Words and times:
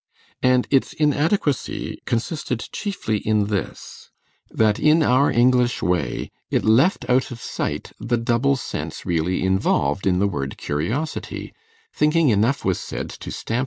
And 0.41 0.67
its 0.71 0.93
inadequacy 0.93 1.99
consisted 2.07 2.59
chiefly 2.71 3.17
in 3.19 3.45
this: 3.53 4.09
that 4.49 4.79
in 4.79 5.03
our 5.03 5.29
English 5.29 5.83
way 5.83 6.31
it 6.49 6.65
left 6.65 7.07
out 7.07 7.29
of 7.29 7.39
sight 7.39 7.91
the 7.99 8.17
double 8.17 8.55
sense 8.55 9.05
really 9.05 9.43
involved 9.43 10.07
in 10.07 10.17
the 10.17 10.27
word 10.27 10.57
curiosity, 10.57 11.53
thinking 11.93 12.29
enough 12.29 12.65
was 12.65 12.79
said 12.79 13.11
to 13.11 13.29
stamp 13.29 13.57
M. 13.57 13.59